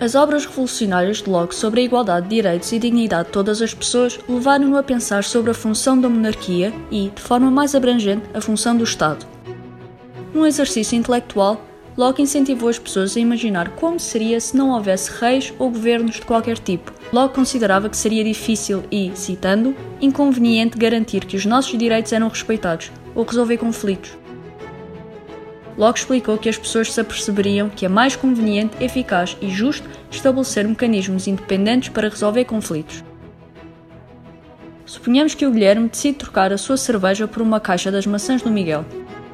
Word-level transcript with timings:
As 0.00 0.14
obras 0.14 0.44
revolucionárias 0.44 1.18
de 1.18 1.30
Locke 1.30 1.54
sobre 1.54 1.80
a 1.80 1.84
igualdade 1.84 2.28
de 2.28 2.34
direitos 2.34 2.72
e 2.72 2.78
dignidade 2.78 3.26
de 3.26 3.32
todas 3.32 3.62
as 3.62 3.72
pessoas 3.72 4.18
levaram-no 4.28 4.76
a 4.76 4.82
pensar 4.82 5.22
sobre 5.24 5.50
a 5.50 5.54
função 5.54 6.00
da 6.00 6.08
monarquia 6.08 6.72
e, 6.90 7.10
de 7.10 7.22
forma 7.22 7.50
mais 7.50 7.74
abrangente, 7.74 8.24
a 8.34 8.40
função 8.40 8.76
do 8.76 8.84
Estado. 8.84 9.24
Num 10.32 10.46
exercício 10.46 10.96
intelectual, 10.96 11.60
Locke 11.96 12.20
incentivou 12.20 12.68
as 12.68 12.78
pessoas 12.78 13.16
a 13.16 13.20
imaginar 13.20 13.70
como 13.76 14.00
seria 14.00 14.40
se 14.40 14.56
não 14.56 14.70
houvesse 14.70 15.12
reis 15.12 15.54
ou 15.60 15.70
governos 15.70 16.16
de 16.16 16.22
qualquer 16.22 16.58
tipo. 16.58 16.92
Locke 17.12 17.36
considerava 17.36 17.88
que 17.88 17.96
seria 17.96 18.24
difícil 18.24 18.82
e, 18.90 19.12
citando, 19.14 19.76
inconveniente 20.00 20.76
garantir 20.76 21.24
que 21.24 21.36
os 21.36 21.46
nossos 21.46 21.78
direitos 21.78 22.12
eram 22.12 22.28
respeitados 22.28 22.90
ou 23.14 23.24
resolver 23.24 23.58
conflitos. 23.58 24.23
Locke 25.76 25.98
explicou 25.98 26.38
que 26.38 26.48
as 26.48 26.56
pessoas 26.56 26.92
se 26.92 27.00
aperceberiam 27.00 27.68
que 27.68 27.84
é 27.84 27.88
mais 27.88 28.14
conveniente, 28.14 28.76
eficaz 28.82 29.36
e 29.40 29.48
justo 29.48 29.88
estabelecer 30.10 30.66
mecanismos 30.66 31.26
independentes 31.26 31.88
para 31.88 32.08
resolver 32.08 32.44
conflitos. 32.44 33.02
Suponhamos 34.86 35.34
que 35.34 35.46
o 35.46 35.50
Guilherme 35.50 35.88
decide 35.88 36.18
trocar 36.18 36.52
a 36.52 36.58
sua 36.58 36.76
cerveja 36.76 37.26
por 37.26 37.42
uma 37.42 37.58
caixa 37.58 37.90
das 37.90 38.06
maçãs 38.06 38.42
do 38.42 38.50
Miguel. 38.50 38.84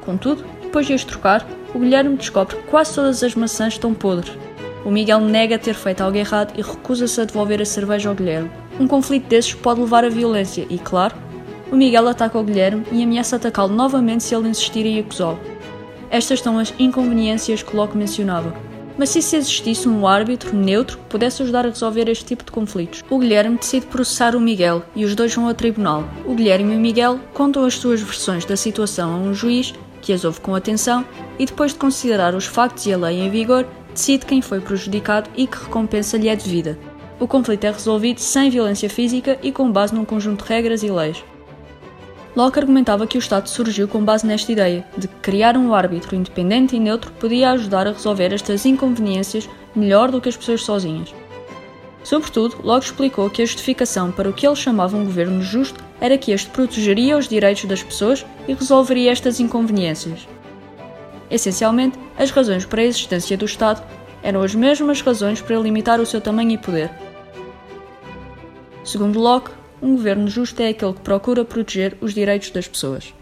Contudo, 0.03 0.43
depois 0.61 0.87
de 0.87 0.93
as 0.93 1.03
trocar, 1.03 1.45
o 1.75 1.79
Guilherme 1.79 2.17
descobre 2.17 2.55
que 2.55 2.63
quase 2.63 2.95
todas 2.95 3.21
as 3.21 3.35
maçãs 3.35 3.73
estão 3.73 3.93
podres. 3.93 4.35
O 4.83 4.89
Miguel 4.89 5.19
nega 5.19 5.59
ter 5.59 5.75
feito 5.75 6.01
algo 6.01 6.17
errado 6.17 6.53
e 6.57 6.61
recusa-se 6.61 7.21
a 7.21 7.25
devolver 7.25 7.61
a 7.61 7.65
cerveja 7.65 8.09
ao 8.09 8.15
Guilherme. 8.15 8.49
Um 8.79 8.87
conflito 8.87 9.27
desses 9.27 9.53
pode 9.53 9.81
levar 9.81 10.03
à 10.03 10.09
violência 10.09 10.65
e, 10.69 10.79
claro, 10.79 11.15
o 11.71 11.75
Miguel 11.75 12.07
ataca 12.07 12.39
o 12.39 12.43
Guilherme 12.43 12.83
e 12.91 13.03
ameaça 13.03 13.35
atacá-lo 13.35 13.73
novamente 13.73 14.23
se 14.23 14.33
ele 14.33 14.49
insistir 14.49 14.85
em 14.85 14.99
acusá-lo. 14.99 15.39
Estas 16.11 16.41
são 16.41 16.59
as 16.59 16.73
inconveniências 16.77 17.63
que 17.63 17.73
Locke 17.73 17.95
mencionava. 17.97 18.53
Mas 18.97 19.09
se 19.09 19.19
existisse 19.19 19.87
um 19.87 20.05
árbitro 20.05 20.53
neutro 20.53 20.97
que 20.97 21.05
pudesse 21.05 21.41
ajudar 21.41 21.65
a 21.65 21.69
resolver 21.69 22.09
este 22.09 22.25
tipo 22.25 22.43
de 22.43 22.51
conflitos? 22.51 23.01
O 23.09 23.17
Guilherme 23.17 23.57
decide 23.57 23.85
processar 23.85 24.35
o 24.35 24.41
Miguel 24.41 24.83
e 24.93 25.05
os 25.05 25.15
dois 25.15 25.33
vão 25.33 25.47
ao 25.47 25.53
tribunal. 25.53 26.03
O 26.25 26.35
Guilherme 26.35 26.73
e 26.73 26.75
o 26.75 26.79
Miguel 26.79 27.17
contam 27.33 27.63
as 27.63 27.75
suas 27.75 28.01
versões 28.01 28.43
da 28.43 28.57
situação 28.57 29.13
a 29.13 29.17
um 29.17 29.33
juiz 29.33 29.73
que 30.01 30.11
as 30.11 30.25
ouve 30.25 30.41
com 30.41 30.53
atenção 30.53 31.05
e, 31.39 31.45
depois 31.45 31.71
de 31.71 31.79
considerar 31.79 32.35
os 32.35 32.45
factos 32.45 32.85
e 32.85 32.93
a 32.93 32.97
lei 32.97 33.21
em 33.21 33.29
vigor, 33.29 33.65
decide 33.93 34.25
quem 34.25 34.41
foi 34.41 34.59
prejudicado 34.59 35.29
e 35.35 35.47
que 35.47 35.63
recompensa 35.63 36.17
lhe 36.17 36.27
é 36.27 36.35
devida. 36.35 36.77
O 37.19 37.27
conflito 37.27 37.63
é 37.63 37.71
resolvido 37.71 38.19
sem 38.19 38.49
violência 38.49 38.89
física 38.89 39.39
e 39.41 39.51
com 39.51 39.71
base 39.71 39.95
num 39.95 40.03
conjunto 40.03 40.43
de 40.43 40.49
regras 40.49 40.83
e 40.83 40.89
leis. 40.91 41.23
Locke 42.35 42.59
argumentava 42.59 43.05
que 43.05 43.17
o 43.17 43.19
Estado 43.19 43.49
surgiu 43.49 43.87
com 43.87 44.03
base 44.03 44.25
nesta 44.25 44.51
ideia, 44.51 44.85
de 44.97 45.07
que 45.07 45.15
criar 45.15 45.57
um 45.57 45.73
árbitro 45.73 46.15
independente 46.15 46.75
e 46.75 46.79
neutro 46.79 47.11
podia 47.13 47.51
ajudar 47.51 47.87
a 47.87 47.91
resolver 47.91 48.33
estas 48.33 48.65
inconveniências 48.65 49.49
melhor 49.75 50.09
do 50.11 50.21
que 50.21 50.29
as 50.29 50.37
pessoas 50.37 50.63
sozinhas. 50.63 51.13
Sobretudo, 52.03 52.57
Locke 52.63 52.85
explicou 52.85 53.29
que 53.29 53.41
a 53.41 53.45
justificação 53.45 54.11
para 54.11 54.29
o 54.29 54.33
que 54.33 54.47
ele 54.47 54.55
chamava 54.55 54.95
um 54.95 55.03
governo 55.03 55.41
justo 55.41 55.83
era 55.99 56.17
que 56.17 56.31
este 56.31 56.49
protegeria 56.49 57.17
os 57.17 57.27
direitos 57.27 57.65
das 57.65 57.83
pessoas 57.83 58.25
e 58.47 58.53
resolveria 58.53 59.11
estas 59.11 59.39
inconveniências. 59.39 60.27
Essencialmente, 61.29 61.99
as 62.17 62.31
razões 62.31 62.65
para 62.65 62.81
a 62.81 62.85
existência 62.85 63.37
do 63.37 63.45
Estado 63.45 63.83
eram 64.23 64.41
as 64.41 64.55
mesmas 64.55 65.01
razões 65.01 65.41
para 65.41 65.59
limitar 65.59 65.99
o 65.99 66.05
seu 66.05 66.21
tamanho 66.21 66.51
e 66.51 66.57
poder. 66.57 66.91
Segundo 68.83 69.19
Locke, 69.19 69.51
um 69.81 69.95
governo 69.95 70.27
justo 70.27 70.61
é 70.61 70.69
aquele 70.69 70.93
que 70.93 71.01
procura 71.01 71.43
proteger 71.43 71.97
os 72.01 72.13
direitos 72.13 72.51
das 72.51 72.67
pessoas. 72.67 73.13